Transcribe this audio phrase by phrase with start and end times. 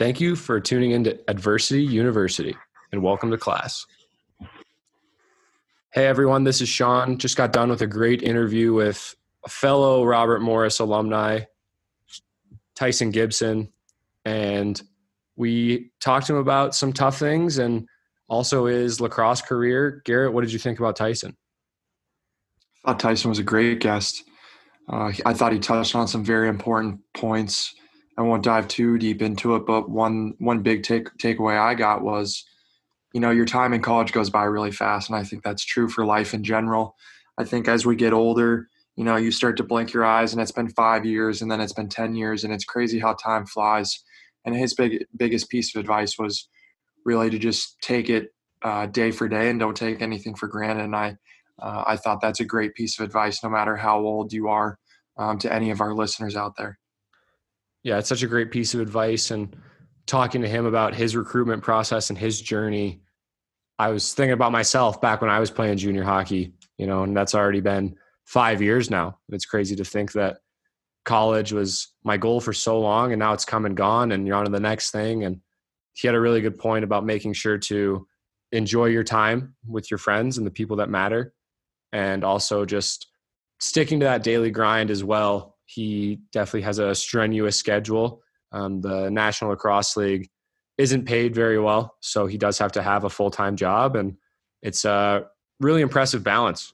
[0.00, 2.56] Thank you for tuning into Adversity University
[2.90, 3.84] and welcome to class.
[5.92, 7.18] Hey everyone, this is Sean.
[7.18, 11.40] Just got done with a great interview with a fellow Robert Morris alumni,
[12.74, 13.70] Tyson Gibson,
[14.24, 14.80] and
[15.36, 17.86] we talked to him about some tough things and
[18.26, 20.00] also his lacrosse career.
[20.06, 21.36] Garrett, what did you think about Tyson?
[22.86, 24.24] I thought Tyson was a great guest.
[24.88, 27.74] Uh, I thought he touched on some very important points.
[28.20, 32.02] I won't dive too deep into it, but one one big take takeaway I got
[32.02, 32.44] was,
[33.14, 35.88] you know, your time in college goes by really fast, and I think that's true
[35.88, 36.96] for life in general.
[37.38, 40.42] I think as we get older, you know, you start to blink your eyes, and
[40.42, 43.46] it's been five years, and then it's been ten years, and it's crazy how time
[43.46, 44.04] flies.
[44.44, 46.46] And his big biggest piece of advice was
[47.06, 50.84] really to just take it uh, day for day and don't take anything for granted.
[50.84, 51.16] And I
[51.58, 54.78] uh, I thought that's a great piece of advice, no matter how old you are,
[55.16, 56.79] um, to any of our listeners out there.
[57.82, 59.30] Yeah, it's such a great piece of advice.
[59.30, 59.56] And
[60.06, 63.00] talking to him about his recruitment process and his journey,
[63.78, 67.16] I was thinking about myself back when I was playing junior hockey, you know, and
[67.16, 69.18] that's already been five years now.
[69.30, 70.38] It's crazy to think that
[71.04, 74.36] college was my goal for so long and now it's come and gone and you're
[74.36, 75.24] on to the next thing.
[75.24, 75.40] And
[75.94, 78.06] he had a really good point about making sure to
[78.52, 81.32] enjoy your time with your friends and the people that matter
[81.92, 83.06] and also just
[83.58, 85.49] sticking to that daily grind as well.
[85.72, 88.22] He definitely has a strenuous schedule.
[88.50, 90.28] Um, the National Lacrosse League
[90.78, 94.16] isn't paid very well, so he does have to have a full time job, and
[94.62, 95.26] it's a
[95.60, 96.72] really impressive balance.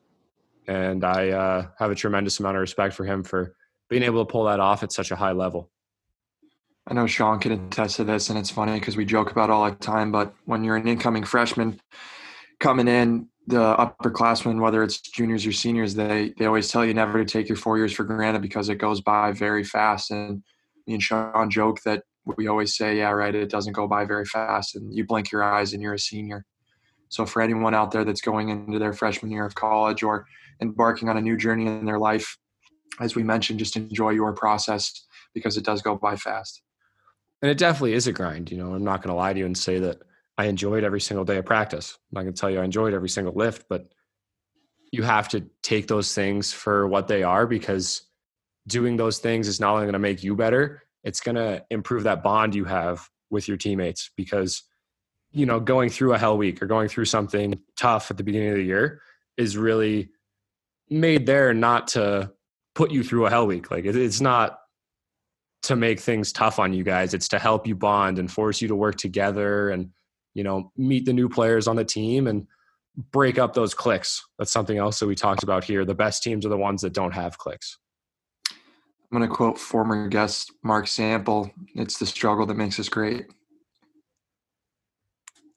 [0.66, 3.55] And I uh, have a tremendous amount of respect for him for
[3.91, 5.70] being able to pull that off at such a high level.
[6.86, 9.69] I know Sean can attest to this, and it's funny because we joke about all
[9.69, 10.10] the time.
[10.10, 11.81] But when you're an incoming freshman
[12.60, 17.22] coming in, the upperclassmen, whether it's juniors or seniors, they they always tell you never
[17.22, 20.10] to take your four years for granted because it goes by very fast.
[20.10, 20.43] And
[20.87, 22.03] me and Sean joke that
[22.37, 25.44] we always say, yeah, right, it doesn't go by very fast, and you blink your
[25.44, 26.44] eyes and you're a senior.
[27.09, 30.26] So for anyone out there that's going into their freshman year of college or
[30.60, 32.37] embarking on a new journey in their life,
[33.00, 36.62] as we mentioned, just enjoy your process because it does go by fast.
[37.42, 38.50] And it definitely is a grind.
[38.50, 40.03] You know, I'm not going to lie to you and say that
[40.38, 41.98] I enjoyed every single day of practice.
[42.10, 43.86] I'm not going to tell you I enjoyed every single lift, but
[44.92, 48.02] you have to take those things for what they are because
[48.66, 52.02] doing those things is not only going to make you better, it's going to improve
[52.02, 54.62] that bond you have with your teammates because
[55.32, 58.50] you know going through a hell week or going through something tough at the beginning
[58.50, 59.00] of the year
[59.36, 60.10] is really
[60.88, 62.32] made there not to
[62.74, 64.60] put you through a hell week like it's not
[65.62, 68.68] to make things tough on you guys it's to help you bond and force you
[68.68, 69.91] to work together and
[70.36, 72.47] you know, meet the new players on the team and
[73.10, 74.22] break up those clicks.
[74.38, 75.86] That's something else that we talked about here.
[75.86, 77.78] The best teams are the ones that don't have clicks.
[78.50, 83.24] I'm going to quote former guest Mark Sample It's the struggle that makes us great.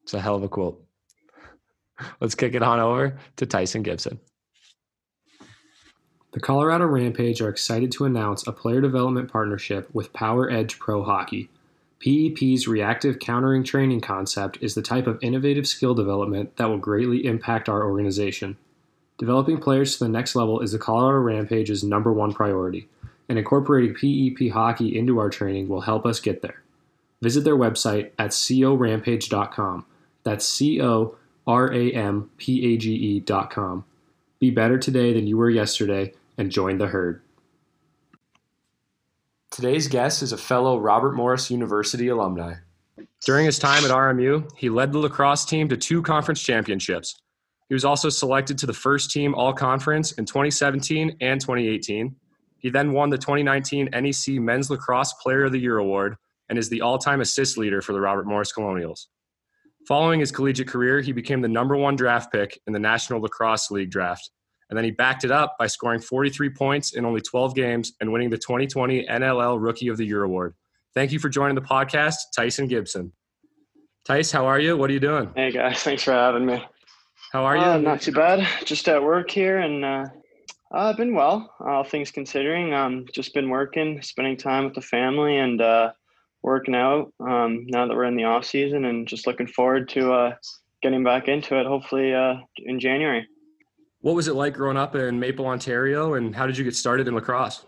[0.03, 0.81] It's a hell of a quote.
[2.22, 4.17] Let's kick it on over to Tyson Gibson.
[6.31, 11.03] The Colorado Rampage are excited to announce a player development partnership with Power Edge Pro
[11.03, 11.50] Hockey.
[12.00, 17.26] PEP's reactive countering training concept is the type of innovative skill development that will greatly
[17.26, 18.58] impact our organization.
[19.18, 22.88] Developing players to the next level is the Colorado Rampage's number one priority,
[23.28, 26.64] and incorporating PEP hockey into our training will help us get there.
[27.22, 29.86] Visit their website at corampage.com.
[30.24, 31.16] That's C O
[31.46, 33.84] R A M P A G E.com.
[34.40, 37.22] Be better today than you were yesterday and join the herd.
[39.59, 42.53] Today's guest is a fellow Robert Morris University alumni.
[43.25, 47.20] During his time at RMU, he led the lacrosse team to two conference championships.
[47.68, 52.16] He was also selected to the first team all conference in 2017 and 2018.
[52.59, 56.16] He then won the 2019 NEC Men's Lacrosse Player of the Year award
[56.47, 59.09] and is the all time assist leader for the Robert Morris Colonials.
[59.90, 63.72] Following his collegiate career, he became the number one draft pick in the National Lacrosse
[63.72, 64.32] League draft
[64.70, 68.12] and then he backed it up by scoring 43 points in only 12 games and
[68.12, 70.56] winning the 2020 NLL Rookie of the Year award.
[70.94, 73.12] Thank you for joining the podcast, Tyson Gibson.
[74.06, 74.78] Tice, how are you?
[74.78, 75.32] What are you doing?
[75.36, 76.64] Hey guys, thanks for having me.
[77.32, 77.64] How are you?
[77.64, 78.48] Uh, not too bad.
[78.66, 80.06] Just at work here, and uh,
[80.72, 82.74] I've been well, all things considering.
[82.74, 85.92] Um, just been working, spending time with the family, and uh,
[86.42, 87.14] working out.
[87.20, 90.36] Um, now that we're in the off season, and just looking forward to uh,
[90.82, 91.68] getting back into it.
[91.68, 93.28] Hopefully uh, in January.
[94.01, 97.07] What was it like growing up in Maple, Ontario, and how did you get started
[97.07, 97.66] in lacrosse?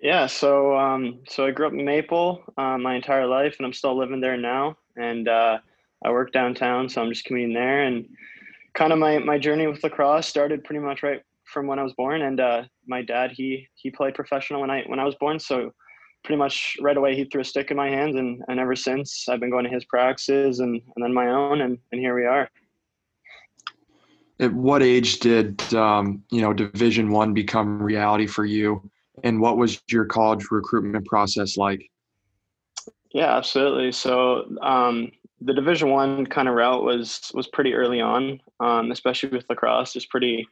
[0.00, 3.72] Yeah, so um, so I grew up in Maple uh, my entire life, and I'm
[3.72, 4.76] still living there now.
[4.96, 5.58] And uh,
[6.04, 7.82] I work downtown, so I'm just commuting there.
[7.82, 8.08] And
[8.74, 11.92] kind of my my journey with lacrosse started pretty much right from when I was
[11.92, 12.22] born.
[12.22, 15.72] And uh, my dad he he played professional when I when I was born, so
[16.24, 19.28] pretty much right away he threw a stick in my hands, and, and ever since
[19.28, 22.26] I've been going to his practices and, and then my own, and, and here we
[22.26, 22.50] are.
[24.38, 28.90] At what age did um, you know Division One become reality for you,
[29.24, 31.90] and what was your college recruitment process like?
[33.12, 33.92] Yeah, absolutely.
[33.92, 35.10] So um,
[35.40, 39.92] the Division One kind of route was was pretty early on, um, especially with lacrosse.
[39.92, 40.46] There's pretty,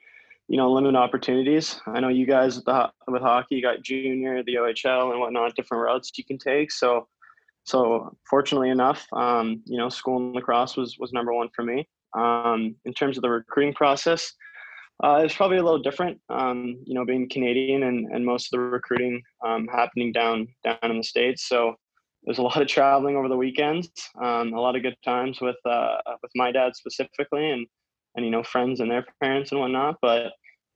[0.48, 1.80] you know, limited opportunities.
[1.86, 5.54] I know you guys with the, with hockey, you got junior, the OHL, and whatnot,
[5.56, 6.70] different routes you can take.
[6.70, 7.08] So,
[7.64, 11.88] so fortunately enough, um, you know, school and lacrosse was was number one for me.
[12.14, 14.32] Um, in terms of the recruiting process,
[15.02, 16.20] uh, it's probably a little different.
[16.28, 20.78] Um, you know, being Canadian and, and most of the recruiting um, happening down down
[20.82, 21.48] in the states.
[21.48, 21.74] So
[22.24, 23.90] there's a lot of traveling over the weekends,
[24.22, 27.66] um, a lot of good times with uh, with my dad specifically, and
[28.14, 29.96] and you know friends and their parents and whatnot.
[30.00, 30.32] But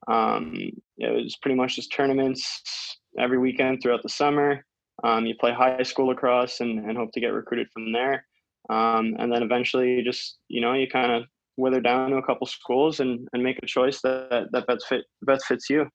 [0.09, 0.55] um,
[0.97, 4.65] it was pretty much just tournaments every weekend throughout the summer.
[5.05, 8.25] Um, you play high school lacrosse and, and hope to get recruited from there.
[8.69, 11.25] Um, and then eventually, you just you know, you kind of
[11.57, 15.05] wither down to a couple schools and, and make a choice that that best fit
[15.23, 15.87] best fits you.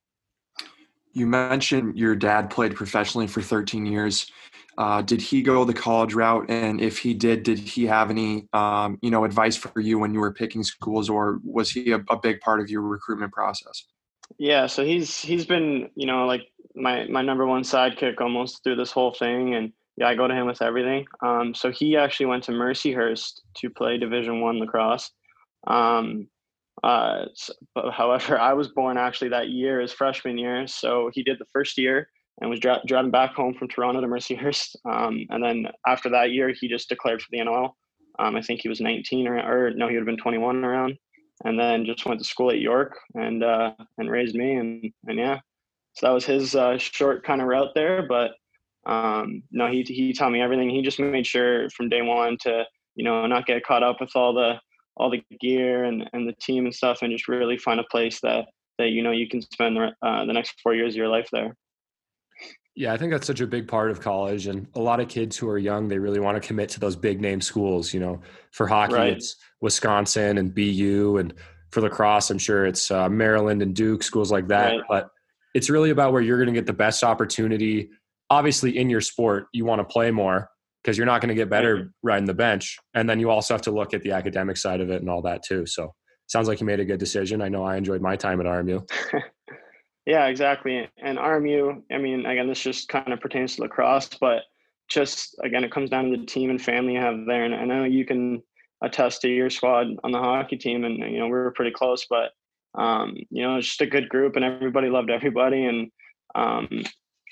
[1.14, 4.32] You mentioned your dad played professionally for 13 years.
[4.78, 6.50] Uh, did he go the college route?
[6.50, 10.16] And if he did, did he have any, um, you know, advice for you when
[10.16, 13.86] you were picking schools, or was he a, a, big part of your recruitment process?
[14.40, 16.42] Yeah, so he's he's been, you know, like
[16.76, 20.34] my my number one sidekick almost through this whole thing, and yeah, I go to
[20.34, 21.06] him with everything.
[21.22, 25.12] Um, so he actually went to Mercyhurst to play Division One lacrosse.
[25.68, 26.28] Um,
[26.84, 27.54] uh, so,
[27.92, 30.68] however, I was born actually that year, his freshman year.
[30.68, 32.10] So he did the first year
[32.42, 34.76] and was dra- driving back home from Toronto to Mercyhurst.
[34.92, 37.72] Um, and then after that year, he just declared for the NLL.
[38.20, 40.98] Um, I think he was 19 or, or no, he would have been 21 around.
[41.46, 45.18] And then just went to school at York and uh, and raised me and and
[45.18, 45.40] yeah,
[45.94, 48.06] so that was his uh, short kind of route there.
[48.08, 48.32] But
[48.86, 50.70] um, no, he he taught me everything.
[50.70, 52.64] He just made sure from day one to
[52.96, 54.60] you know not get caught up with all the
[54.96, 58.20] all the gear and, and the team and stuff, and just really find a place
[58.22, 58.46] that
[58.78, 61.30] that you know you can spend the, uh, the next four years of your life
[61.32, 61.56] there.
[62.76, 65.38] Yeah, I think that's such a big part of college, and a lot of kids
[65.38, 67.94] who are young, they really want to commit to those big name schools.
[67.94, 68.22] You know,
[68.52, 69.14] for hockey, right.
[69.14, 71.34] it's Wisconsin and BU, and
[71.72, 74.72] for lacrosse, I'm sure it's uh, Maryland and Duke schools like that.
[74.72, 74.82] Right.
[74.90, 75.10] But
[75.54, 77.90] it's really about where you're going to get the best opportunity.
[78.30, 80.50] Obviously, in your sport, you want to play more
[80.84, 83.62] because you're not going to get better riding the bench, and then you also have
[83.62, 85.66] to look at the academic side of it and all that too.
[85.66, 85.94] So,
[86.28, 87.42] sounds like you made a good decision.
[87.42, 88.88] I know I enjoyed my time at RMU.
[90.06, 90.90] Yeah, exactly.
[91.02, 94.44] And RMU, I mean, again, this just kind of pertains to lacrosse, but
[94.90, 97.46] just again, it comes down to the team and family you have there.
[97.46, 98.44] And I know you can
[98.84, 102.06] attest to your squad on the hockey team, and you know we were pretty close,
[102.10, 102.32] but
[102.76, 105.66] um, you know it's just a good group, and everybody loved everybody.
[105.66, 105.90] And
[106.36, 106.84] um,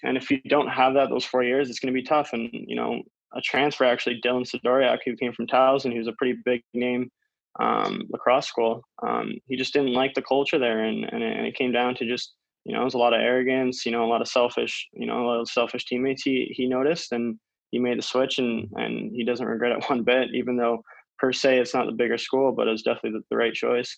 [0.03, 2.29] and if you don't have that those four years, it's going to be tough.
[2.33, 3.01] And you know,
[3.35, 7.09] a transfer actually, Dylan Sidoriak, who came from Towson, who's a pretty big name
[7.59, 8.83] um, lacrosse school.
[9.05, 11.95] Um, he just didn't like the culture there, and and it, and it came down
[11.95, 12.33] to just
[12.65, 15.07] you know, it was a lot of arrogance, you know, a lot of selfish, you
[15.07, 17.39] know, a lot of selfish teammates he, he noticed and
[17.71, 20.83] he made the switch and, and he doesn't regret it one bit, even though
[21.17, 23.95] per se it's not the bigger school, but it's definitely the, the right choice.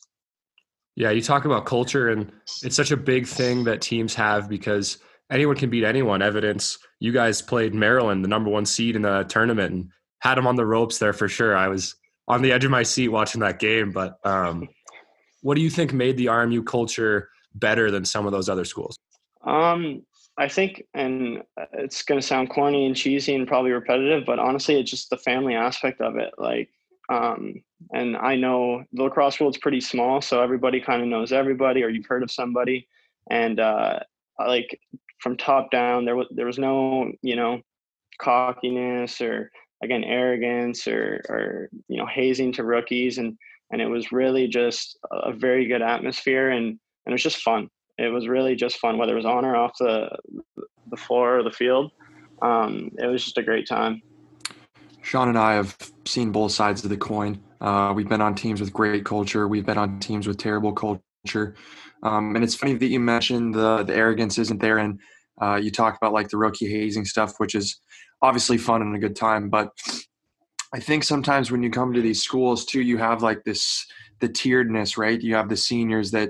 [0.95, 2.31] Yeah, you talk about culture and
[2.61, 4.99] it's such a big thing that teams have because
[5.33, 6.21] anyone can beat anyone.
[6.21, 10.47] Evidence, you guys played Maryland, the number one seed in the tournament, and had them
[10.47, 11.57] on the ropes there for sure.
[11.57, 11.95] I was
[12.27, 13.91] on the edge of my seat watching that game.
[13.91, 14.69] But um,
[15.41, 18.97] what do you think made the RMU culture better than some of those other schools?
[19.43, 20.03] Um,
[20.37, 24.79] I think, and it's going to sound corny and cheesy and probably repetitive, but honestly,
[24.79, 26.33] it's just the family aspect of it.
[26.37, 26.69] Like,
[27.09, 27.61] um,
[27.93, 31.89] and I know the lacrosse world's pretty small, so everybody kind of knows everybody, or
[31.89, 32.87] you've heard of somebody,
[33.29, 33.99] and uh,
[34.39, 34.79] like
[35.23, 37.61] from top down, there was there was no, you know,
[38.21, 39.49] cockiness or
[39.81, 43.37] again arrogance or or you know hazing to rookies, and
[43.71, 47.69] and it was really just a very good atmosphere and and it was just fun.
[47.97, 50.09] It was really just fun, whether it was on or off the
[50.91, 51.91] the floor or the field.
[52.41, 54.01] Um, it was just a great time.
[55.01, 55.75] Sean and I have
[56.05, 57.41] seen both sides of the coin.
[57.61, 59.47] Uh, we've been on teams with great culture.
[59.47, 61.55] We've been on teams with terrible culture.
[62.03, 64.99] Um, and it's funny that you mentioned the the arrogance isn't there, and
[65.41, 67.79] uh, you talk about like the rookie hazing stuff, which is
[68.21, 69.49] obviously fun and a good time.
[69.49, 69.71] But
[70.73, 73.85] I think sometimes when you come to these schools too, you have like this
[74.19, 75.21] the tieredness, right?
[75.21, 76.29] You have the seniors that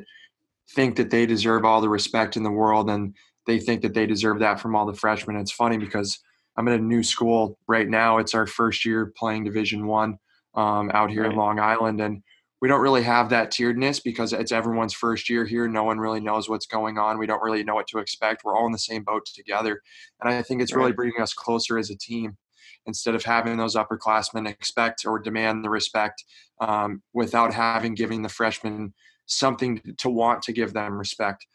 [0.72, 3.14] think that they deserve all the respect in the world and
[3.46, 5.36] they think that they deserve that from all the freshmen.
[5.36, 6.20] It's funny because
[6.56, 8.18] I'm in a new school right now.
[8.18, 10.18] It's our first year playing Division One
[10.56, 11.32] um, out here right.
[11.32, 12.22] in Long Island, and
[12.64, 15.68] we don't really have that tieredness because it's everyone's first year here.
[15.68, 17.20] No one really knows what's going on.
[17.20, 18.46] We don't really know what to expect.
[18.46, 19.82] We're all in the same boat together.
[20.22, 22.38] And I think it's really bringing us closer as a team
[22.86, 26.24] instead of having those upperclassmen expect or demand the respect
[26.62, 28.94] um, without having giving the freshmen
[29.26, 31.46] something to want to give them respect.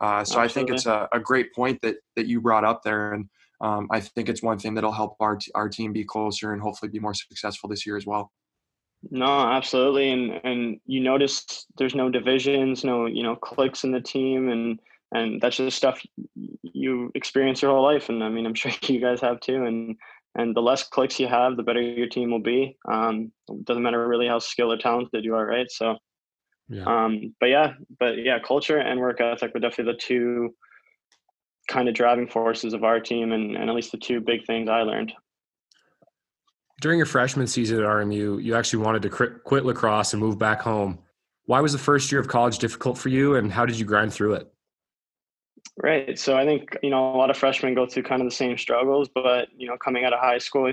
[0.00, 0.42] Uh, so Absolutely.
[0.42, 3.28] I think it's a, a, great point that that you brought up there, and
[3.60, 6.60] um, I think it's one thing that'll help our t- our team be closer and
[6.60, 8.32] hopefully be more successful this year as well.
[9.10, 14.00] No, absolutely, and and you notice there's no divisions, no you know cliques in the
[14.00, 14.80] team, and
[15.12, 16.02] and that's just stuff
[16.62, 19.96] you experience your whole life, and I mean I'm sure you guys have too, and
[20.34, 22.76] and the less clicks you have, the better your team will be.
[22.90, 23.32] Um,
[23.64, 25.70] doesn't matter really how skilled or talented you are, right?
[25.70, 25.96] So,
[26.68, 26.84] yeah.
[26.84, 30.54] Um, but yeah, but yeah, culture and work ethic were definitely the two
[31.68, 34.68] kind of driving forces of our team, and, and at least the two big things
[34.68, 35.12] I learned
[36.80, 40.60] during your freshman season at RMU, you actually wanted to quit lacrosse and move back
[40.60, 40.98] home.
[41.46, 44.12] Why was the first year of college difficult for you, and how did you grind
[44.12, 44.52] through it?
[45.82, 46.18] Right.
[46.18, 48.58] So I think you know a lot of freshmen go through kind of the same
[48.58, 50.72] struggles, but you know, coming out of high school,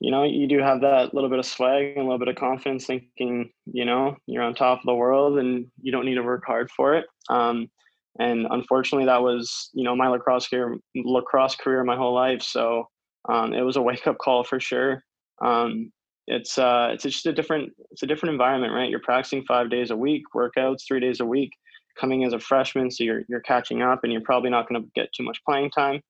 [0.00, 2.36] you know, you do have that little bit of swag and a little bit of
[2.36, 6.22] confidence, thinking you know you're on top of the world and you don't need to
[6.22, 7.06] work hard for it.
[7.28, 7.70] Um,
[8.18, 12.42] and unfortunately, that was you know my lacrosse career, lacrosse career my whole life.
[12.42, 12.88] So
[13.28, 15.04] um, it was a wake up call for sure
[15.40, 15.92] um,
[16.26, 18.88] it's uh, it's just a different it's a different environment, right?
[18.88, 21.52] You're practicing five days a week, workouts three days a week,
[21.98, 24.88] coming as a freshman, so you're you're catching up, and you're probably not going to
[24.94, 26.02] get too much playing time.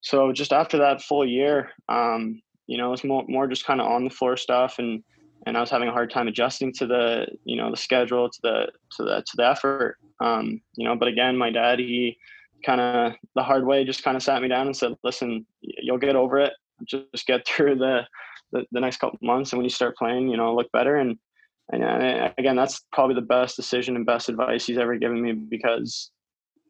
[0.00, 3.86] So just after that full year, um, you know, it's more more just kind of
[3.86, 5.02] on the floor stuff, and
[5.46, 8.38] and I was having a hard time adjusting to the you know the schedule, to
[8.42, 8.66] the
[8.96, 9.96] to the to the effort.
[10.20, 12.16] Um, you know, but again, my dad he
[12.64, 15.98] kind of the hard way just kind of sat me down and said, "Listen, you'll
[15.98, 16.52] get over it.
[16.84, 18.06] Just get through the
[18.52, 20.96] the, the next couple months and when you start playing you know look better.
[20.96, 21.18] And
[21.72, 25.32] and uh, again that's probably the best decision and best advice he's ever given me
[25.32, 26.10] because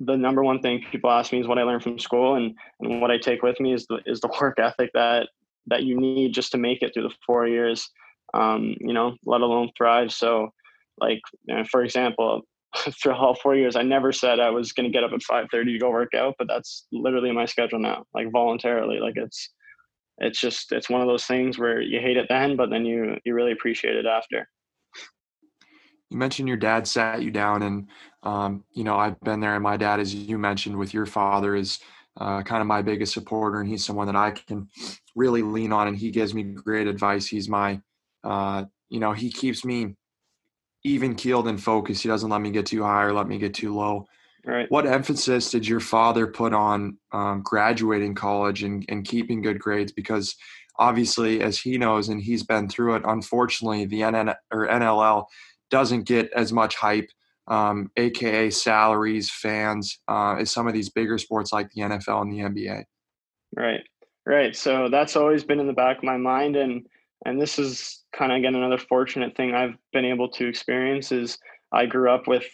[0.00, 3.00] the number one thing people ask me is what I learned from school and, and
[3.00, 5.28] what I take with me is the is the work ethic that
[5.66, 7.88] that you need just to make it through the four years
[8.34, 10.12] um, you know let alone thrive.
[10.12, 10.52] So
[10.98, 12.42] like you know, for example
[13.02, 15.64] through all four years I never said I was going to get up at 5:30
[15.64, 18.98] to go work out but that's literally my schedule now like voluntarily.
[18.98, 19.50] Like it's
[20.18, 23.16] it's just it's one of those things where you hate it then, but then you
[23.24, 24.48] you really appreciate it after.
[26.10, 27.88] You mentioned your dad sat you down, and
[28.22, 29.54] um, you know I've been there.
[29.54, 31.78] And my dad, as you mentioned, with your father, is
[32.18, 34.68] uh, kind of my biggest supporter, and he's someone that I can
[35.16, 37.26] really lean on, and he gives me great advice.
[37.26, 37.80] He's my,
[38.22, 39.96] uh, you know, he keeps me
[40.84, 42.02] even keeled and focused.
[42.02, 44.06] He doesn't let me get too high or let me get too low.
[44.44, 44.68] Right.
[44.70, 49.92] What emphasis did your father put on um, graduating college and, and keeping good grades?
[49.92, 50.34] Because
[50.78, 55.26] obviously, as he knows and he's been through it, unfortunately, the NN or NLL
[55.70, 57.08] doesn't get as much hype,
[57.46, 62.32] um, aka salaries, fans, uh, as some of these bigger sports like the NFL and
[62.32, 62.84] the NBA.
[63.56, 63.82] Right,
[64.26, 64.56] right.
[64.56, 66.84] So that's always been in the back of my mind, and
[67.24, 71.38] and this is kind of again another fortunate thing I've been able to experience is
[71.72, 72.44] I grew up with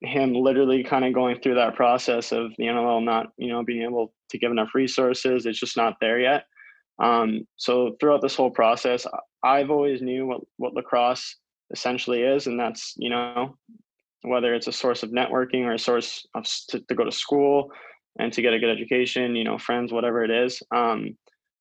[0.00, 3.82] him literally kind of going through that process of the NLL not, you know, being
[3.82, 5.46] able to give enough resources.
[5.46, 6.44] It's just not there yet.
[7.00, 9.06] Um, so throughout this whole process,
[9.42, 11.36] I've always knew what, what lacrosse
[11.70, 13.56] essentially is, and that's you know
[14.22, 17.70] whether it's a source of networking or a source of to, to go to school
[18.18, 20.60] and to get a good education, you know, friends, whatever it is.
[20.74, 21.16] Um,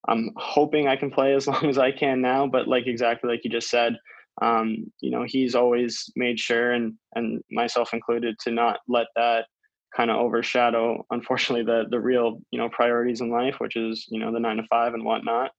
[0.08, 3.42] I'm hoping I can play as long as I can now, but like exactly like
[3.44, 3.96] you just said,
[4.42, 9.46] um, you know, he's always made sure, and and myself included, to not let that
[9.96, 14.20] kind of overshadow, unfortunately, the the real you know priorities in life, which is you
[14.20, 15.52] know the nine to five and whatnot.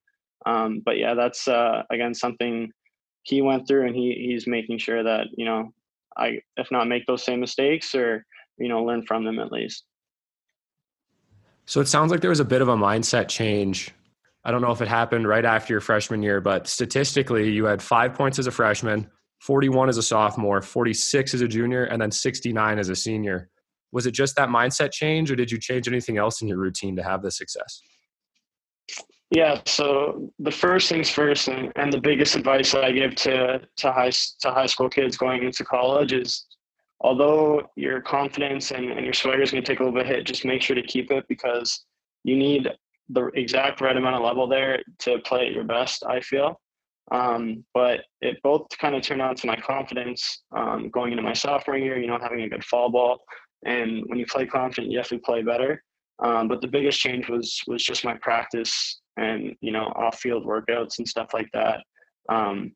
[0.46, 2.70] Um, but yeah, that's uh, again something
[3.22, 5.72] he went through, and he he's making sure that you know
[6.16, 8.24] I if not make those same mistakes or
[8.58, 9.84] you know learn from them at least.
[11.66, 13.92] So it sounds like there was a bit of a mindset change
[14.48, 17.82] I don't know if it happened right after your freshman year, but statistically, you had
[17.82, 19.06] five points as a freshman,
[19.42, 23.50] 41 as a sophomore, 46 as a junior, and then 69 as a senior.
[23.92, 26.96] Was it just that mindset change, or did you change anything else in your routine
[26.96, 27.82] to have this success?
[29.30, 33.60] Yeah, so the first things first, and, and the biggest advice that I give to
[33.76, 36.46] to high to high school kids going into college is,
[37.02, 40.24] although your confidence and, and your swagger is going to take a little bit hit,
[40.24, 41.84] just make sure to keep it because
[42.24, 42.66] you need
[43.10, 46.60] the exact right amount of level there to play at your best, I feel.
[47.10, 51.32] Um, but it both kind of turned on to my confidence um, going into my
[51.32, 53.18] sophomore year, you know, having a good fall ball.
[53.64, 55.82] And when you play confident, you definitely play better.
[56.22, 60.44] Um, but the biggest change was was just my practice and you know off field
[60.44, 61.80] workouts and stuff like that.
[62.28, 62.72] Um,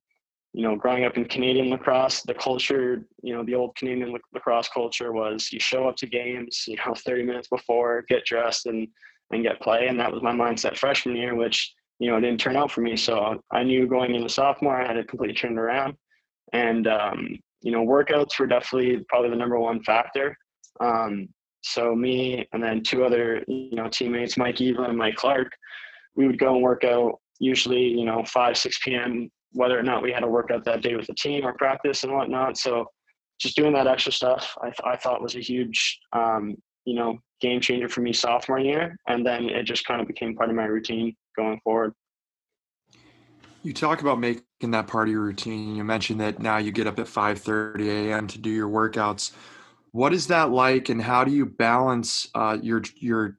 [0.52, 4.68] you know, growing up in Canadian lacrosse, the culture, you know, the old Canadian lacrosse
[4.68, 8.86] culture was you show up to games, you know, 30 minutes before, get dressed and
[9.32, 12.56] and get play, and that was my mindset freshman year, which you know didn't turn
[12.56, 12.96] out for me.
[12.96, 15.94] So I knew going into sophomore, I had to completely turn it around,
[16.52, 20.36] and um, you know, workouts were definitely probably the number one factor.
[20.80, 21.28] Um,
[21.62, 25.52] so me and then two other you know teammates, Mike Evelyn and Mike Clark,
[26.16, 30.02] we would go and work out usually you know 5 6 p.m whether or not
[30.02, 32.86] we had a workout that day with the team or practice and whatnot so
[33.40, 37.18] just doing that extra stuff i, th- I thought was a huge um, you know
[37.40, 40.56] game changer for me sophomore year and then it just kind of became part of
[40.56, 41.92] my routine going forward.
[43.64, 45.76] You talk about making that part of your routine.
[45.76, 49.32] You mentioned that now you get up at 5.30 a.m to do your workouts.
[49.92, 53.38] What is that like and how do you balance uh, your your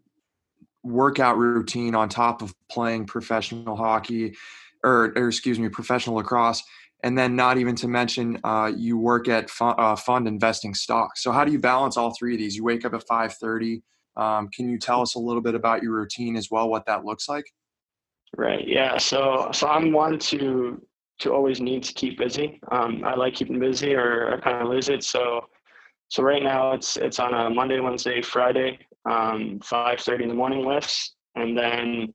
[0.84, 4.36] workout routine on top of playing professional hockey
[4.84, 6.64] or, or excuse me professional lacrosse
[7.04, 11.22] and then not even to mention uh, you work at fund, uh, fund investing stocks
[11.22, 12.56] so how do you balance all three of these?
[12.56, 13.82] You wake up at 5.30
[14.16, 17.06] um, can you tell us a little bit about your routine as well what that
[17.06, 17.46] looks like?
[18.36, 20.82] Right yeah so so i'm one to
[21.20, 22.60] to always need to keep busy.
[22.72, 25.46] Um, i like keeping busy or i kind of lose it so
[26.08, 30.66] so right now it's it's on a monday wednesday friday um, 5.30 in the morning
[30.66, 32.14] lifts and then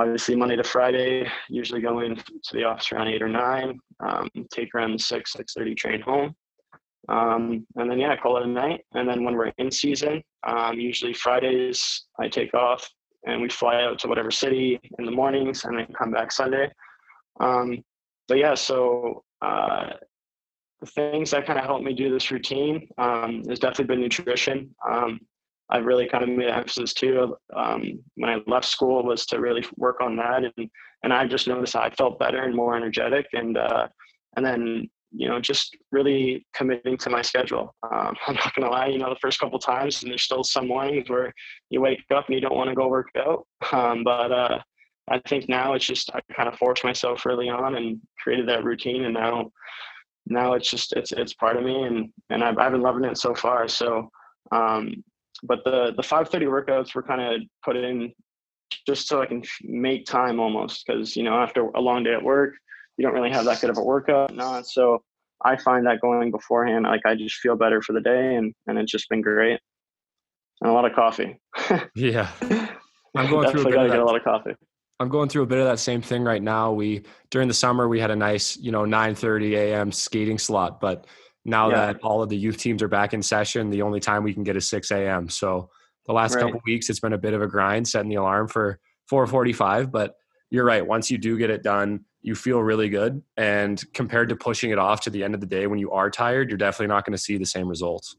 [0.00, 4.74] obviously Monday to Friday, usually go into the office around eight or nine, um, take
[4.74, 6.34] around six, six thirty train home.
[7.08, 8.80] Um, and then yeah, call it a night.
[8.94, 12.88] And then when we're in season, um, usually Fridays I take off
[13.26, 16.70] and we fly out to whatever city in the mornings and then come back Sunday.
[17.40, 17.82] Um,
[18.28, 19.90] but yeah, so uh,
[20.80, 24.74] the things that kind of help me do this routine um, has definitely been nutrition.
[24.90, 25.20] Um,
[25.70, 29.40] I've really kind of made an emphasis too um, when I left school was to
[29.40, 30.70] really work on that, and
[31.02, 33.88] and I just noticed I felt better and more energetic, and uh,
[34.36, 37.74] and then you know just really committing to my schedule.
[37.82, 40.68] Um, I'm not gonna lie, you know, the first couple times, and there's still some
[40.68, 41.32] mornings where
[41.70, 44.58] you wake up and you don't want to go work out, um, but uh,
[45.08, 48.64] I think now it's just I kind of forced myself early on and created that
[48.64, 49.52] routine, and now
[50.26, 53.18] now it's just it's it's part of me, and and I've I've been loving it
[53.18, 53.68] so far.
[53.68, 54.10] So
[54.52, 55.04] um,
[55.42, 58.12] but the the 5:30 workouts were kind of put in
[58.86, 62.22] just so I can make time almost because you know after a long day at
[62.22, 62.54] work
[62.96, 65.02] you don't really have that good of a workout not so
[65.44, 68.78] I find that going beforehand like I just feel better for the day and and
[68.78, 69.58] it's just been great
[70.60, 71.40] and a lot of coffee
[71.94, 72.30] yeah
[73.16, 74.54] I'm going through a bit gotta of get a lot of coffee
[75.00, 76.72] I'm going through a bit of that same thing right now.
[76.72, 79.92] We during the summer we had a nice, you know, 9:30 a.m.
[79.92, 81.06] skating slot, but
[81.44, 81.86] now yeah.
[81.86, 84.44] that all of the youth teams are back in session, the only time we can
[84.44, 85.28] get is 6 a.m.
[85.28, 85.70] So
[86.06, 86.44] the last right.
[86.44, 88.78] couple weeks, it's been a bit of a grind setting the alarm for
[89.10, 89.90] 4:45.
[89.90, 90.14] But
[90.50, 90.86] you're right.
[90.86, 93.22] Once you do get it done, you feel really good.
[93.36, 96.10] And compared to pushing it off to the end of the day when you are
[96.10, 98.16] tired, you're definitely not going to see the same results.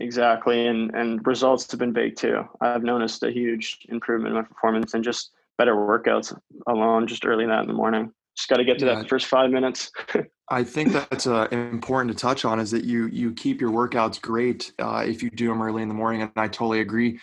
[0.00, 2.44] Exactly, and and results have been big too.
[2.60, 6.36] I've noticed a huge improvement in my performance and just better workouts
[6.66, 8.12] alone, just early that in the morning.
[8.38, 8.94] Just got to get to yeah.
[8.94, 9.90] that first five minutes.
[10.48, 14.20] I think that's uh, important to touch on is that you you keep your workouts
[14.20, 17.18] great uh, if you do them early in the morning, and I totally agree.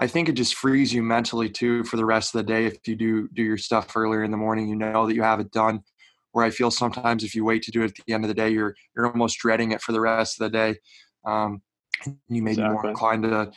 [0.00, 2.78] I think it just frees you mentally too for the rest of the day if
[2.88, 4.68] you do do your stuff earlier in the morning.
[4.68, 5.84] You know that you have it done.
[6.32, 8.34] Where I feel sometimes if you wait to do it at the end of the
[8.34, 10.78] day, you're you're almost dreading it for the rest of the day.
[11.24, 11.62] Um,
[12.28, 12.70] you may exactly.
[12.70, 13.52] be more inclined to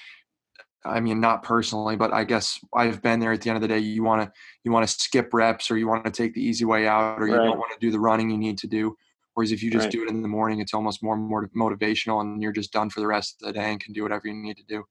[0.86, 3.68] I mean, not personally, but I guess I've been there at the end of the
[3.68, 3.80] day.
[3.80, 4.32] You want to,
[4.64, 7.28] you want to skip reps or you want to take the easy way out or
[7.28, 7.46] you right.
[7.46, 8.96] don't want to do the running you need to do.
[9.34, 9.92] Whereas if you just right.
[9.92, 13.00] do it in the morning, it's almost more more motivational and you're just done for
[13.00, 14.84] the rest of the day and can do whatever you need to do.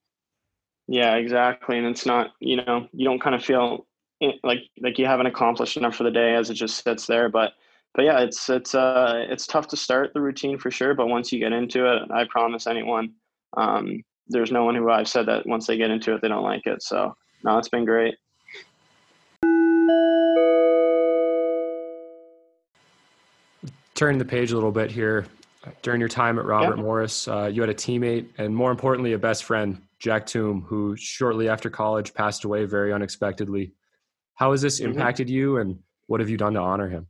[0.89, 1.77] Yeah, exactly.
[1.77, 3.87] And it's not, you know, you don't kind of feel
[4.43, 7.29] like, like you haven't accomplished enough for the day as it just sits there.
[7.29, 7.53] But,
[7.95, 10.95] but yeah, it's, it's, uh, it's tough to start the routine for sure.
[10.95, 13.13] But once you get into it, I promise anyone,
[13.55, 16.43] um, there's no one who I've said that once they get into it, they don't
[16.43, 16.83] like it.
[16.83, 18.15] So no, it's been great.
[23.95, 25.27] Turning the page a little bit here,
[25.83, 26.83] during your time at Robert yeah.
[26.83, 30.97] Morris, uh, you had a teammate and more importantly, a best friend, Jack Toom, who
[30.97, 33.73] shortly after college passed away very unexpectedly.
[34.35, 34.93] How has this mm-hmm.
[34.93, 37.09] impacted you and what have you done to honor him?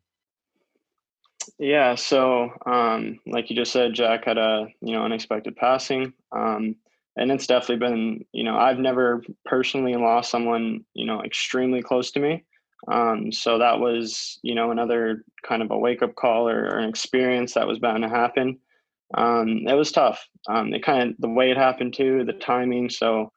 [1.59, 6.13] Yeah, so um, like you just said, Jack had a you know unexpected passing.
[6.33, 6.77] Um,
[7.19, 12.11] and it's definitely been you know i've never personally lost someone you know extremely close
[12.13, 12.45] to me.
[12.87, 16.79] Um, so that was you know another kind of a wake up call or, or,
[16.79, 18.59] an experience that was bound to happen.
[19.17, 20.25] Um, it was tough.
[20.49, 22.89] Um, it kind of the way it happened too the timing.
[22.89, 23.33] So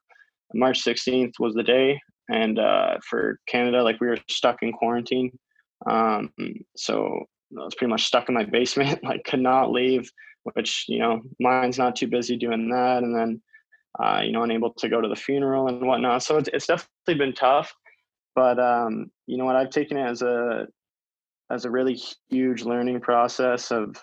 [0.54, 5.32] march 16th was the day and uh, for canada like we were stuck in quarantine.
[5.90, 6.32] Um,
[6.76, 7.26] so
[7.60, 10.10] I was pretty much stuck in my basement, like could not leave,
[10.44, 13.04] which, you know, mine's not too busy doing that.
[13.04, 13.42] And then,
[14.00, 16.24] uh, you know, unable to go to the funeral and whatnot.
[16.24, 17.74] So it's, it's definitely been tough,
[18.36, 20.68] but, um, you know what, I've taken it as a,
[21.50, 22.00] as a really
[22.30, 24.02] huge learning process of,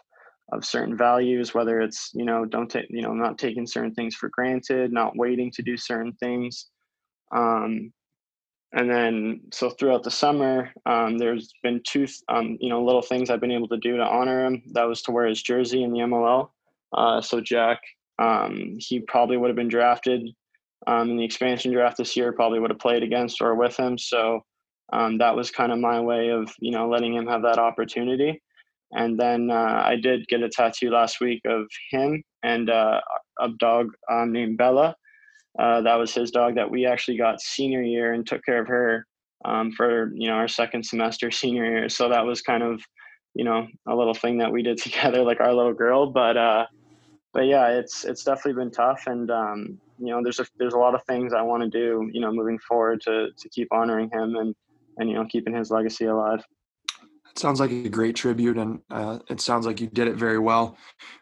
[0.52, 4.14] of certain values, whether it's, you know, don't take, you know, not taking certain things
[4.14, 6.66] for granted, not waiting to do certain things.
[7.34, 7.92] Um,
[8.72, 13.30] and then so throughout the summer um, there's been two um, you know little things
[13.30, 15.92] i've been able to do to honor him that was to wear his jersey in
[15.92, 16.50] the mll
[16.92, 17.80] uh, so jack
[18.18, 20.28] um, he probably would have been drafted
[20.86, 23.98] um, in the expansion draft this year probably would have played against or with him
[23.98, 24.40] so
[24.92, 28.40] um, that was kind of my way of you know letting him have that opportunity
[28.92, 33.00] and then uh, i did get a tattoo last week of him and uh,
[33.40, 34.94] a dog um, named bella
[35.58, 38.68] uh, that was his dog that we actually got senior year and took care of
[38.68, 39.04] her
[39.44, 41.88] um, for you know our second semester senior year.
[41.88, 42.80] So that was kind of
[43.34, 46.10] you know a little thing that we did together, like our little girl.
[46.10, 46.66] But uh,
[47.32, 50.78] but yeah, it's it's definitely been tough, and um, you know there's a there's a
[50.78, 54.10] lot of things I want to do you know moving forward to to keep honoring
[54.12, 54.54] him and
[54.96, 56.44] and you know keeping his legacy alive.
[57.30, 60.38] It sounds like a great tribute, and uh, it sounds like you did it very
[60.38, 60.76] well.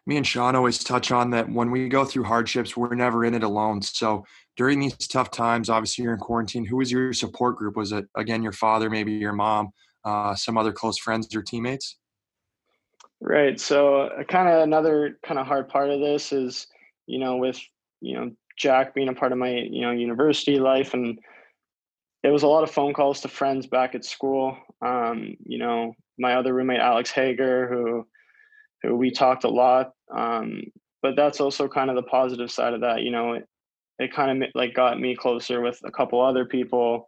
[0.06, 3.34] Me and Sean always touch on that when we go through hardships, we're never in
[3.34, 3.82] it alone.
[3.82, 4.24] So
[4.56, 6.64] during these tough times, obviously you're in quarantine.
[6.64, 7.76] Who was your support group?
[7.76, 9.70] Was it again your father, maybe your mom,
[10.04, 11.98] uh, some other close friends or teammates?
[13.20, 13.58] Right.
[13.58, 16.66] So, uh, kind of another kind of hard part of this is,
[17.06, 17.58] you know, with
[18.00, 21.18] you know Jack being a part of my you know university life and
[22.22, 24.56] it was a lot of phone calls to friends back at school.
[24.84, 28.06] Um, you know, my other roommate Alex Hager, who
[28.82, 29.92] who we talked a lot.
[30.14, 30.62] Um,
[31.02, 33.02] but that's also kind of the positive side of that.
[33.02, 33.44] You know, it,
[33.98, 37.06] it kind of like got me closer with a couple other people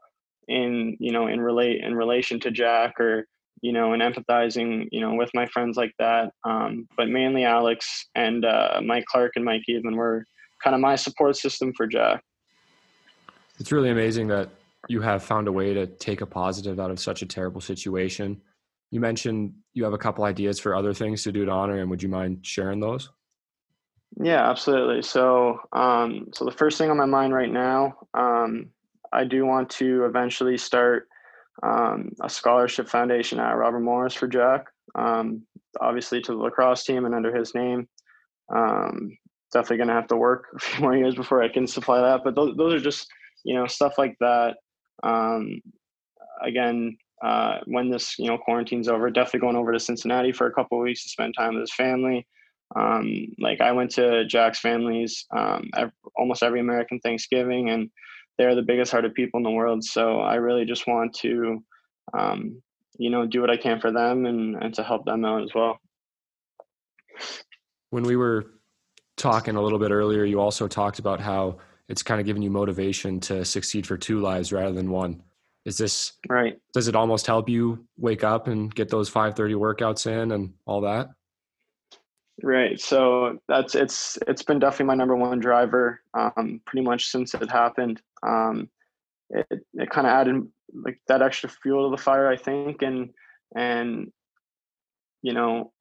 [0.49, 3.27] in you know in relate in relation to Jack or
[3.63, 6.33] you know and empathizing you know with my friends like that.
[6.45, 10.25] Um, but mainly Alex and uh, Mike Clark and Mike Even were
[10.63, 12.23] kind of my support system for Jack.
[13.59, 14.51] It's really amazing that
[14.89, 18.41] you have found a way to take a positive out of such a terrible situation.
[18.91, 21.91] You mentioned you have a couple ideas for other things to do to honor him.
[21.91, 23.11] Would you mind sharing those?
[24.21, 25.03] Yeah, absolutely.
[25.03, 28.71] So, um, so the first thing on my mind right now, um,
[29.13, 31.09] I do want to eventually start
[31.63, 34.67] um, a scholarship foundation at Robert Morris for Jack.
[34.95, 35.43] Um,
[35.81, 37.89] obviously, to the lacrosse team and under his name.
[38.55, 39.17] Um,
[39.53, 42.23] definitely going to have to work a few more years before I can supply that.
[42.25, 43.07] But those, those are just
[43.45, 44.57] you know stuff like that
[45.03, 45.61] um,
[46.43, 50.53] again, uh, when this you know quarantine's over, definitely going over to Cincinnati for a
[50.53, 52.27] couple weeks to spend time with his family.
[52.77, 57.91] Um, like I went to Jack's family's um, every, almost every American Thanksgiving, and
[58.39, 59.85] they're the biggest hearted people in the world.
[59.85, 61.63] So I really just want to,
[62.17, 62.63] um,
[62.99, 65.51] you know, do what I can for them and and to help them out as
[65.55, 65.79] well.
[67.91, 68.47] When we were
[69.17, 72.51] talking a little bit earlier, you also talked about how it's kind of giving you
[72.51, 75.23] motivation to succeed for two lives rather than one.
[75.65, 76.59] Is this right?
[76.73, 80.81] Does it almost help you wake up and get those 5:30 workouts in and all
[80.83, 81.11] that?
[82.43, 82.81] Right.
[82.81, 87.51] So that's it's it's been definitely my number one driver, um, pretty much since it
[87.51, 88.01] happened.
[88.23, 88.69] Um,
[89.31, 93.11] it it kind of added like that extra fuel to the fire, I think, and
[93.57, 94.13] and
[95.23, 95.73] you know,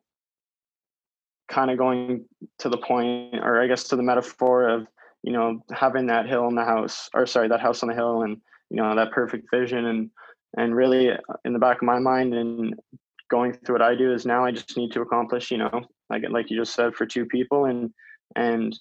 [1.47, 2.25] kind of going
[2.59, 4.87] to the point, or I guess to the metaphor of
[5.23, 8.21] you know, having that hill in the house, or sorry, that house on the hill,
[8.21, 8.37] and
[8.69, 10.09] you know, that perfect vision, and
[10.57, 12.73] and really uh, in the back of my mind, and
[13.29, 16.23] going through what I do is now I just need to accomplish, you know, like
[16.29, 17.91] like you just said, for two people, and
[18.35, 18.77] and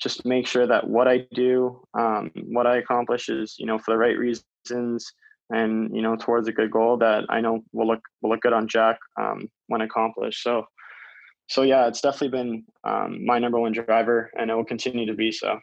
[0.00, 3.92] just make sure that what I do, um, what I accomplish is, you know, for
[3.92, 5.12] the right reasons,
[5.50, 8.52] and you know, towards a good goal that I know will look will look good
[8.52, 10.42] on Jack um, when accomplished.
[10.42, 10.66] So
[11.48, 15.14] so yeah, it's definitely been um, my number one driver, and it will continue to
[15.14, 15.58] be so.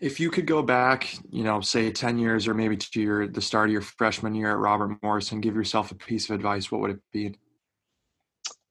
[0.00, 3.40] If you could go back, you know, say ten years or maybe to your the
[3.40, 6.72] start of your freshman year at Robert Morris and give yourself a piece of advice,
[6.72, 7.36] what would it be?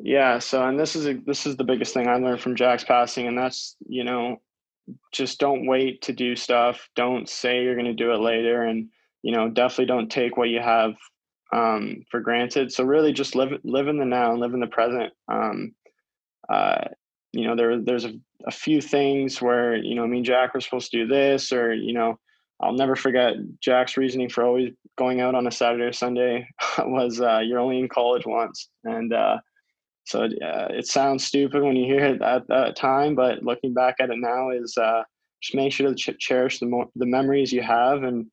[0.04, 2.84] Yeah, so and this is a, this is the biggest thing I learned from Jack's
[2.84, 4.42] passing, and that's you know,
[5.12, 6.90] just don't wait to do stuff.
[6.96, 8.90] Don't say you're going to do it later, and
[9.22, 10.94] you know, definitely don't take what you have
[11.54, 12.72] um, for granted.
[12.72, 15.14] So really, just live live in the now and live in the present.
[15.32, 15.76] Um,
[16.52, 16.86] uh,
[17.32, 18.14] you know, there there's a,
[18.48, 21.74] a, few things where you know me and Jack were supposed to do this, or
[21.74, 22.18] you know,
[22.60, 26.48] I'll never forget Jack's reasoning for always going out on a Saturday or Sunday
[26.80, 29.38] was uh, you're only in college once, and uh,
[30.12, 33.96] so uh, it sounds stupid when you hear it at that time, but looking back
[34.00, 35.04] at it now is uh,
[35.42, 38.28] just make sure to ch- cherish the mo- the memories you have and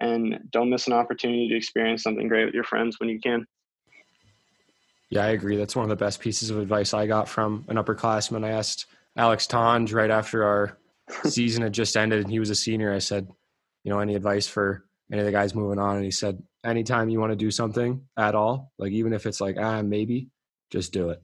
[0.00, 3.46] and don't miss an opportunity to experience something great with your friends when you can.
[5.08, 5.56] Yeah, I agree.
[5.56, 8.44] That's one of the best pieces of advice I got from an upperclassman.
[8.44, 10.78] I asked Alex Tonge right after our
[11.24, 12.92] season had just ended and he was a senior.
[12.92, 13.28] I said,
[13.82, 15.96] you know, any advice for any of the guys moving on?
[15.96, 19.40] And he said, anytime you want to do something at all, like even if it's
[19.40, 20.28] like, ah, maybe,
[20.70, 21.22] just do it.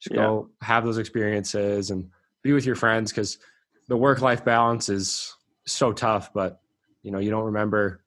[0.00, 0.22] Just yeah.
[0.22, 2.10] go have those experiences and
[2.42, 3.38] be with your friends because
[3.88, 5.34] the work life balance is
[5.66, 6.60] so tough, but
[7.02, 8.02] you know, you don't remember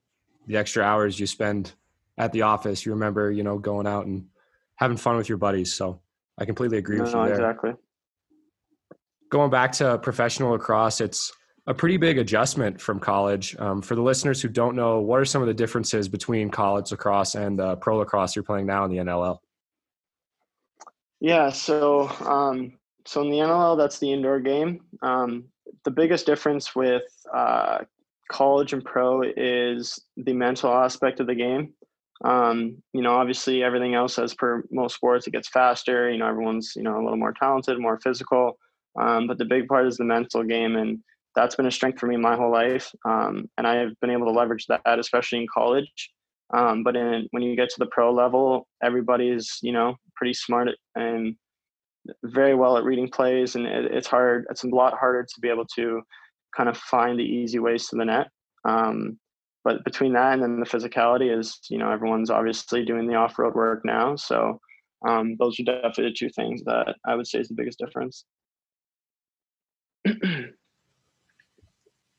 [0.47, 1.73] the extra hours you spend
[2.17, 2.86] at the office.
[2.86, 4.27] You remember, you know, going out and
[4.75, 5.73] having fun with your buddies.
[5.73, 6.01] So
[6.38, 7.34] I completely agree no, with you there.
[7.34, 7.73] Exactly.
[9.29, 11.31] Going back to professional lacrosse, it's
[11.67, 13.55] a pretty big adjustment from college.
[13.60, 16.91] Um, for the listeners who don't know, what are some of the differences between college
[16.91, 19.39] lacrosse and uh, pro lacrosse you're playing now in the NLL?
[21.21, 22.73] Yeah, so um,
[23.05, 24.81] so in the NLL, that's the indoor game.
[25.03, 25.45] Um,
[25.86, 27.79] the biggest difference with uh,
[28.31, 31.73] college and pro is the mental aspect of the game.
[32.25, 36.10] Um, you know, obviously everything else, as per most sports, it gets faster.
[36.10, 38.57] You know, everyone's you know a little more talented, more physical.
[38.99, 40.99] Um, but the big part is the mental game, and
[41.36, 42.91] that's been a strength for me my whole life.
[43.05, 46.12] Um, and I have been able to leverage that, especially in college.
[46.54, 50.70] Um, but in, when you get to the pro level, everybody's you know pretty smart
[50.96, 51.36] and
[52.24, 54.46] very well at reading plays, and it, it's hard.
[54.50, 56.02] It's a lot harder to be able to
[56.56, 58.28] kind of find the easy ways to the net.
[58.66, 59.18] Um,
[59.64, 63.54] but between that and then the physicality is, you know, everyone's obviously doing the off-road
[63.54, 64.16] work now.
[64.16, 64.60] So
[65.08, 68.26] um, those are definitely the two things that I would say is the biggest difference.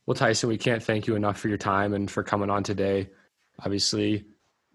[0.07, 3.09] well, Tyson, we can't thank you enough for your time and for coming on today.
[3.65, 4.25] Obviously,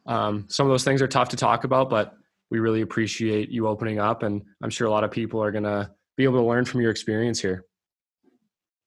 [0.05, 2.13] um, some of those things are tough to talk about, but
[2.49, 4.23] we really appreciate you opening up.
[4.23, 6.81] And I'm sure a lot of people are going to be able to learn from
[6.81, 7.65] your experience here.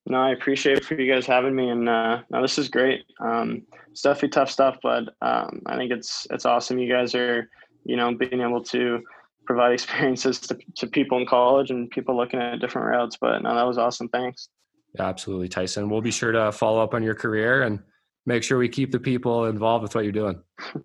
[0.07, 3.05] No, I appreciate for you guys having me, and uh, no, this is great.
[3.21, 6.79] Um, it's definitely tough stuff, but um, I think it's it's awesome.
[6.79, 7.49] You guys are,
[7.85, 9.01] you know, being able to
[9.47, 13.19] provide experiences to, to people in college and people looking at different routes.
[13.21, 14.09] But no, that was awesome.
[14.09, 14.49] Thanks.
[14.95, 15.89] Yeah, absolutely, Tyson.
[15.89, 17.81] We'll be sure to follow up on your career and
[18.27, 20.41] make sure we keep the people involved with what you're doing.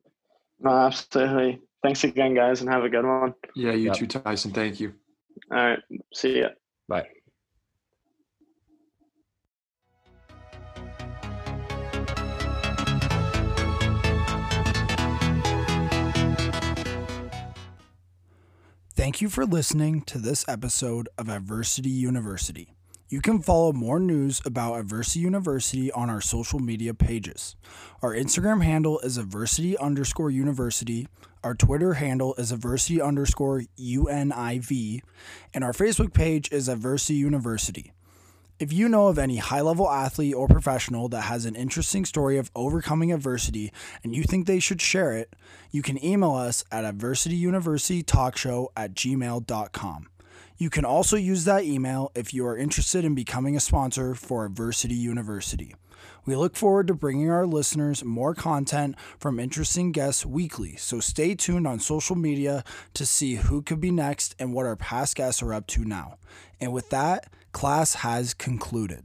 [0.60, 1.62] no, absolutely.
[1.84, 3.34] Thanks again, guys, and have a good one.
[3.56, 3.96] Yeah, you yep.
[3.96, 4.52] too, Tyson.
[4.52, 4.94] Thank you.
[5.52, 5.80] All right.
[6.14, 6.50] See ya.
[6.88, 7.08] Bye.
[18.96, 22.75] Thank you for listening to this episode of Adversity University.
[23.08, 27.56] You can follow more news about Adversity University on our social media pages.
[28.02, 31.08] Our Instagram handle is adversity underscore university.
[31.44, 35.02] Our Twitter handle is adversity underscore UNIV.
[35.54, 37.94] And our Facebook page is Adversity University.
[38.58, 42.40] If you know of any high level athlete or professional that has an interesting story
[42.40, 43.72] of overcoming adversity
[44.04, 45.36] and you think they should share it,
[45.70, 50.08] you can email us at adversityuniversitytalkshow at gmail.com.
[50.58, 54.46] You can also use that email if you are interested in becoming a sponsor for
[54.46, 55.76] Adversity University.
[56.26, 61.36] We look forward to bringing our listeners more content from interesting guests weekly, so stay
[61.36, 62.64] tuned on social media
[62.94, 66.20] to see who could be next and what our past guests are up to now.
[66.62, 69.04] And with that, class has concluded.